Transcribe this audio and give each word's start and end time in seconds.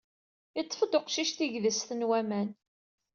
Iṭṭef-d 0.59 0.93
uqcic 0.99 1.29
tigdest 1.37 1.89
n 1.93 2.07
waman. 2.09 2.49